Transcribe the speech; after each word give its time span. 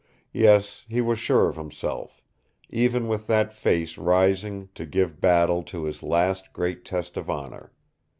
Yes, 0.33 0.83
he 0.89 0.99
was 0.99 1.19
sure 1.19 1.47
of 1.47 1.57
himself 1.57 2.23
even 2.71 3.07
with 3.07 3.27
that 3.27 3.53
face 3.53 3.99
rising 3.99 4.67
lo 4.79 4.85
give 4.87 5.21
battle 5.21 5.61
to 5.65 5.83
his 5.83 6.01
last 6.01 6.51
great 6.53 6.83
test 6.83 7.17
of 7.17 7.29
honor. 7.29 7.71